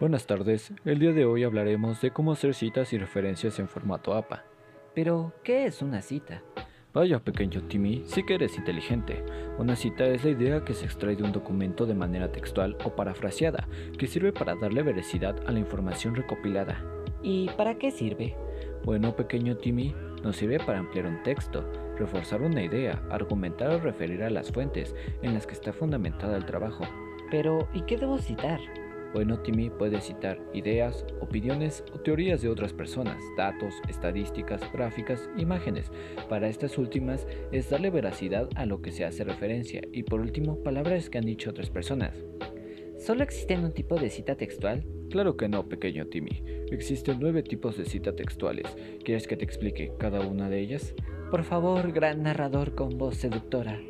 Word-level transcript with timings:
Buenas 0.00 0.26
tardes, 0.26 0.72
el 0.86 0.98
día 0.98 1.12
de 1.12 1.26
hoy 1.26 1.44
hablaremos 1.44 2.00
de 2.00 2.10
cómo 2.10 2.32
hacer 2.32 2.54
citas 2.54 2.94
y 2.94 2.98
referencias 2.98 3.58
en 3.58 3.68
formato 3.68 4.14
APA. 4.14 4.44
Pero, 4.94 5.34
¿qué 5.44 5.66
es 5.66 5.82
una 5.82 6.00
cita? 6.00 6.42
Vaya 6.94 7.18
pequeño 7.18 7.64
Timmy, 7.64 8.04
sí 8.06 8.24
que 8.24 8.36
eres 8.36 8.56
inteligente. 8.56 9.22
Una 9.58 9.76
cita 9.76 10.06
es 10.06 10.24
la 10.24 10.30
idea 10.30 10.64
que 10.64 10.72
se 10.72 10.86
extrae 10.86 11.16
de 11.16 11.22
un 11.22 11.32
documento 11.32 11.84
de 11.84 11.92
manera 11.92 12.32
textual 12.32 12.78
o 12.82 12.96
parafraseada, 12.96 13.68
que 13.98 14.06
sirve 14.06 14.32
para 14.32 14.54
darle 14.54 14.82
veracidad 14.82 15.36
a 15.46 15.52
la 15.52 15.58
información 15.58 16.14
recopilada. 16.14 16.82
¿Y 17.22 17.50
para 17.58 17.74
qué 17.74 17.90
sirve? 17.90 18.34
Bueno, 18.86 19.14
pequeño 19.14 19.58
Timmy, 19.58 19.94
nos 20.22 20.36
sirve 20.36 20.60
para 20.60 20.78
ampliar 20.78 21.04
un 21.04 21.22
texto, 21.22 21.70
reforzar 21.98 22.40
una 22.40 22.62
idea, 22.62 23.02
argumentar 23.10 23.68
o 23.68 23.80
referir 23.80 24.22
a 24.22 24.30
las 24.30 24.50
fuentes 24.50 24.94
en 25.20 25.34
las 25.34 25.46
que 25.46 25.52
está 25.52 25.74
fundamentada 25.74 26.38
el 26.38 26.46
trabajo. 26.46 26.84
Pero, 27.30 27.68
¿y 27.74 27.82
qué 27.82 27.98
debo 27.98 28.16
citar? 28.16 28.60
Bueno, 29.12 29.40
Timmy 29.40 29.70
puede 29.70 30.00
citar 30.00 30.40
ideas, 30.54 31.04
opiniones 31.20 31.84
o 31.92 31.98
teorías 31.98 32.42
de 32.42 32.48
otras 32.48 32.72
personas, 32.72 33.20
datos, 33.36 33.74
estadísticas, 33.88 34.62
gráficas, 34.72 35.28
imágenes. 35.36 35.90
Para 36.28 36.48
estas 36.48 36.78
últimas 36.78 37.26
es 37.50 37.70
darle 37.70 37.90
veracidad 37.90 38.48
a 38.54 38.66
lo 38.66 38.82
que 38.82 38.92
se 38.92 39.04
hace 39.04 39.24
referencia 39.24 39.82
y 39.92 40.04
por 40.04 40.20
último 40.20 40.62
palabras 40.62 41.10
que 41.10 41.18
han 41.18 41.26
dicho 41.26 41.50
otras 41.50 41.70
personas. 41.70 42.14
¿Solo 42.98 43.24
existe 43.24 43.56
un 43.56 43.72
tipo 43.72 43.98
de 43.98 44.10
cita 44.10 44.36
textual? 44.36 44.84
Claro 45.10 45.36
que 45.36 45.48
no, 45.48 45.68
pequeño 45.68 46.06
Timmy. 46.06 46.44
Existen 46.70 47.16
nueve 47.18 47.42
tipos 47.42 47.76
de 47.76 47.86
cita 47.86 48.14
textuales. 48.14 48.76
¿Quieres 49.04 49.26
que 49.26 49.36
te 49.36 49.44
explique 49.44 49.92
cada 49.98 50.20
una 50.20 50.48
de 50.48 50.60
ellas? 50.60 50.94
Por 51.30 51.42
favor, 51.42 51.90
gran 51.92 52.22
narrador 52.22 52.74
con 52.74 52.98
voz 52.98 53.16
seductora. 53.16 53.80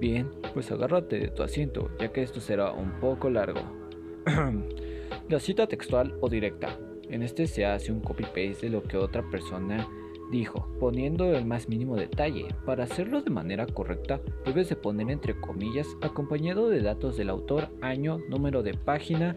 Bien, 0.00 0.30
pues 0.54 0.72
agárrate 0.72 1.20
de 1.20 1.28
tu 1.28 1.42
asiento, 1.42 1.90
ya 2.00 2.12
que 2.12 2.22
esto 2.22 2.40
será 2.40 2.72
un 2.72 2.98
poco 2.98 3.30
largo. 3.30 3.85
la 5.28 5.38
cita 5.38 5.68
textual 5.68 6.16
o 6.20 6.28
directa. 6.28 6.76
En 7.08 7.22
este 7.22 7.46
se 7.46 7.64
hace 7.64 7.92
un 7.92 8.00
copy-paste 8.00 8.66
de 8.66 8.70
lo 8.70 8.82
que 8.82 8.96
otra 8.96 9.22
persona 9.30 9.88
dijo, 10.32 10.68
poniendo 10.80 11.32
el 11.36 11.44
más 11.44 11.68
mínimo 11.68 11.94
detalle. 11.94 12.48
Para 12.64 12.84
hacerlo 12.84 13.22
de 13.22 13.30
manera 13.30 13.66
correcta, 13.66 14.20
debes 14.44 14.68
de 14.68 14.74
poner 14.74 15.10
entre 15.10 15.40
comillas 15.40 15.86
acompañado 16.02 16.68
de 16.68 16.82
datos 16.82 17.16
del 17.16 17.30
autor, 17.30 17.68
año, 17.82 18.18
número 18.28 18.64
de 18.64 18.74
página 18.74 19.36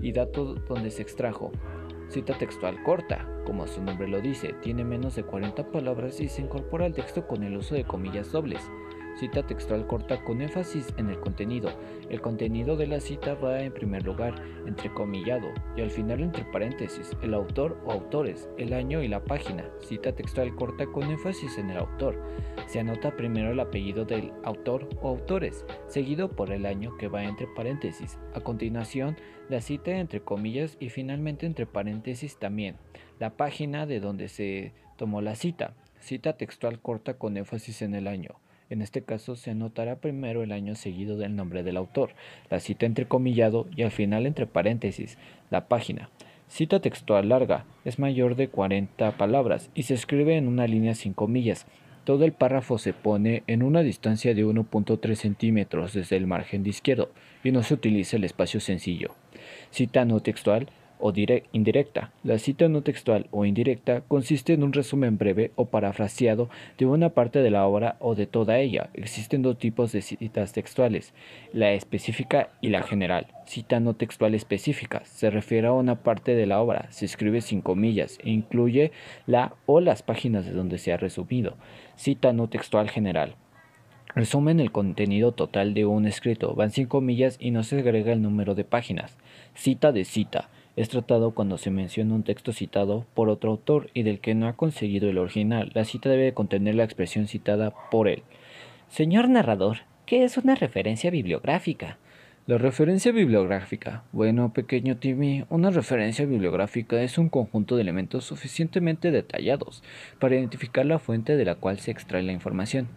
y 0.00 0.12
datos 0.12 0.66
donde 0.66 0.90
se 0.90 1.02
extrajo. 1.02 1.52
Cita 2.08 2.36
textual 2.38 2.82
corta, 2.82 3.28
como 3.44 3.66
su 3.66 3.82
nombre 3.82 4.08
lo 4.08 4.22
dice, 4.22 4.54
tiene 4.62 4.82
menos 4.82 5.14
de 5.14 5.24
40 5.24 5.70
palabras 5.70 6.20
y 6.20 6.28
se 6.28 6.40
incorpora 6.40 6.86
al 6.86 6.94
texto 6.94 7.26
con 7.26 7.42
el 7.42 7.56
uso 7.56 7.74
de 7.74 7.84
comillas 7.84 8.32
dobles. 8.32 8.62
Cita 9.22 9.46
textual 9.46 9.86
corta 9.86 10.24
con 10.24 10.42
énfasis 10.42 10.92
en 10.96 11.08
el 11.08 11.20
contenido. 11.20 11.70
El 12.10 12.20
contenido 12.20 12.76
de 12.76 12.88
la 12.88 12.98
cita 12.98 13.34
va 13.34 13.62
en 13.62 13.72
primer 13.72 14.04
lugar 14.04 14.34
entrecomillado 14.66 15.46
y 15.76 15.80
al 15.80 15.92
final 15.92 16.22
entre 16.22 16.44
paréntesis 16.46 17.16
el 17.22 17.32
autor 17.32 17.80
o 17.84 17.92
autores, 17.92 18.48
el 18.58 18.72
año 18.72 19.00
y 19.00 19.06
la 19.06 19.22
página. 19.22 19.70
Cita 19.78 20.10
textual 20.10 20.56
corta 20.56 20.86
con 20.86 21.04
énfasis 21.04 21.56
en 21.56 21.70
el 21.70 21.76
autor. 21.76 22.20
Se 22.66 22.80
anota 22.80 23.14
primero 23.14 23.52
el 23.52 23.60
apellido 23.60 24.04
del 24.04 24.32
autor 24.42 24.88
o 25.00 25.10
autores, 25.10 25.64
seguido 25.86 26.28
por 26.28 26.50
el 26.50 26.66
año 26.66 26.96
que 26.96 27.06
va 27.06 27.22
entre 27.22 27.46
paréntesis. 27.46 28.18
A 28.34 28.40
continuación, 28.40 29.16
la 29.48 29.60
cita 29.60 29.92
entre 29.92 30.22
comillas 30.22 30.76
y 30.80 30.88
finalmente 30.88 31.46
entre 31.46 31.66
paréntesis 31.66 32.40
también. 32.40 32.74
La 33.20 33.36
página 33.36 33.86
de 33.86 34.00
donde 34.00 34.26
se 34.26 34.72
tomó 34.96 35.22
la 35.22 35.36
cita. 35.36 35.76
Cita 36.00 36.36
textual 36.36 36.80
corta 36.80 37.18
con 37.18 37.36
énfasis 37.36 37.82
en 37.82 37.94
el 37.94 38.08
año. 38.08 38.40
En 38.72 38.80
este 38.80 39.02
caso 39.02 39.36
se 39.36 39.50
anotará 39.50 39.96
primero 39.96 40.42
el 40.42 40.50
año 40.50 40.74
seguido 40.76 41.18
del 41.18 41.36
nombre 41.36 41.62
del 41.62 41.76
autor, 41.76 42.12
la 42.48 42.58
cita 42.58 42.86
entrecomillado 42.86 43.66
y 43.76 43.82
al 43.82 43.90
final 43.90 44.24
entre 44.24 44.46
paréntesis, 44.46 45.18
la 45.50 45.68
página. 45.68 46.08
Cita 46.48 46.80
textual 46.80 47.28
larga, 47.28 47.66
es 47.84 47.98
mayor 47.98 48.34
de 48.34 48.48
40 48.48 49.18
palabras 49.18 49.68
y 49.74 49.82
se 49.82 49.92
escribe 49.92 50.38
en 50.38 50.48
una 50.48 50.66
línea 50.66 50.94
sin 50.94 51.12
comillas. 51.12 51.66
Todo 52.04 52.24
el 52.24 52.32
párrafo 52.32 52.78
se 52.78 52.94
pone 52.94 53.42
en 53.46 53.62
una 53.62 53.82
distancia 53.82 54.34
de 54.34 54.42
1.3 54.42 55.16
centímetros 55.16 55.92
desde 55.92 56.16
el 56.16 56.26
margen 56.26 56.62
de 56.62 56.70
izquierdo 56.70 57.10
y 57.44 57.52
no 57.52 57.62
se 57.62 57.74
utiliza 57.74 58.16
el 58.16 58.24
espacio 58.24 58.58
sencillo. 58.58 59.14
Cita 59.70 60.06
no 60.06 60.20
textual 60.20 60.68
o 61.02 61.12
indirecta. 61.52 62.12
La 62.22 62.38
cita 62.38 62.68
no 62.68 62.82
textual 62.82 63.26
o 63.32 63.44
indirecta 63.44 64.02
consiste 64.02 64.52
en 64.54 64.62
un 64.62 64.72
resumen 64.72 65.18
breve 65.18 65.50
o 65.56 65.66
parafraseado 65.66 66.48
de 66.78 66.86
una 66.86 67.10
parte 67.10 67.40
de 67.40 67.50
la 67.50 67.66
obra 67.66 67.96
o 67.98 68.14
de 68.14 68.26
toda 68.26 68.58
ella. 68.58 68.88
Existen 68.94 69.42
dos 69.42 69.58
tipos 69.58 69.92
de 69.92 70.00
citas 70.00 70.52
textuales, 70.52 71.12
la 71.52 71.72
específica 71.72 72.50
y 72.60 72.68
la 72.68 72.82
general. 72.82 73.26
Cita 73.46 73.80
no 73.80 73.94
textual 73.94 74.34
específica 74.34 75.02
se 75.04 75.28
refiere 75.28 75.66
a 75.66 75.72
una 75.72 75.96
parte 75.96 76.34
de 76.34 76.46
la 76.46 76.60
obra, 76.60 76.86
se 76.90 77.04
escribe 77.04 77.40
sin 77.40 77.60
comillas 77.60 78.18
e 78.22 78.30
incluye 78.30 78.92
la 79.26 79.54
o 79.66 79.80
las 79.80 80.02
páginas 80.02 80.46
de 80.46 80.52
donde 80.52 80.78
se 80.78 80.92
ha 80.92 80.96
resumido. 80.96 81.56
Cita 81.96 82.32
no 82.32 82.48
textual 82.48 82.88
general. 82.88 83.34
Resumen 84.14 84.60
el 84.60 84.72
contenido 84.72 85.32
total 85.32 85.72
de 85.72 85.86
un 85.86 86.06
escrito, 86.06 86.54
van 86.54 86.70
sin 86.70 86.86
comillas 86.86 87.38
y 87.40 87.50
no 87.50 87.62
se 87.62 87.78
agrega 87.78 88.12
el 88.12 88.20
número 88.20 88.54
de 88.54 88.64
páginas. 88.64 89.16
Cita 89.54 89.90
de 89.90 90.04
cita 90.04 90.50
es 90.76 90.88
tratado 90.88 91.32
cuando 91.32 91.58
se 91.58 91.70
menciona 91.70 92.14
un 92.14 92.22
texto 92.22 92.52
citado 92.52 93.06
por 93.14 93.28
otro 93.28 93.50
autor 93.50 93.90
y 93.94 94.04
del 94.04 94.20
que 94.20 94.34
no 94.34 94.48
ha 94.48 94.54
conseguido 94.54 95.10
el 95.10 95.18
original. 95.18 95.70
La 95.74 95.84
cita 95.84 96.08
debe 96.08 96.32
contener 96.34 96.74
la 96.74 96.84
expresión 96.84 97.28
citada 97.28 97.72
por 97.90 98.08
él. 98.08 98.22
Señor 98.88 99.28
narrador, 99.28 99.78
¿qué 100.06 100.24
es 100.24 100.36
una 100.36 100.54
referencia 100.54 101.10
bibliográfica? 101.10 101.98
La 102.46 102.58
referencia 102.58 103.12
bibliográfica. 103.12 104.02
Bueno, 104.10 104.52
pequeño 104.52 104.96
Timmy, 104.96 105.44
una 105.48 105.70
referencia 105.70 106.26
bibliográfica 106.26 107.00
es 107.02 107.16
un 107.16 107.28
conjunto 107.28 107.76
de 107.76 107.82
elementos 107.82 108.24
suficientemente 108.24 109.12
detallados 109.12 109.84
para 110.18 110.34
identificar 110.34 110.84
la 110.84 110.98
fuente 110.98 111.36
de 111.36 111.44
la 111.44 111.54
cual 111.54 111.78
se 111.78 111.92
extrae 111.92 112.22
la 112.24 112.32
información. 112.32 112.88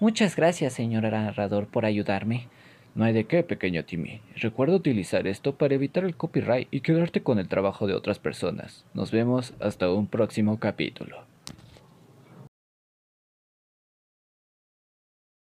Muchas 0.00 0.36
gracias, 0.36 0.74
señor 0.74 1.04
narrador, 1.04 1.66
por 1.66 1.86
ayudarme. 1.86 2.48
No 2.94 3.04
hay 3.04 3.12
de 3.12 3.24
qué, 3.24 3.42
pequeño 3.42 3.84
Timmy. 3.84 4.20
Recuerda 4.36 4.74
utilizar 4.74 5.26
esto 5.26 5.54
para 5.54 5.74
evitar 5.74 6.04
el 6.04 6.16
copyright 6.16 6.68
y 6.70 6.80
quedarte 6.80 7.22
con 7.22 7.38
el 7.38 7.48
trabajo 7.48 7.86
de 7.86 7.94
otras 7.94 8.18
personas. 8.18 8.84
Nos 8.94 9.12
vemos 9.12 9.54
hasta 9.60 9.92
un 9.92 10.08
próximo 10.08 10.58
capítulo. 10.58 11.29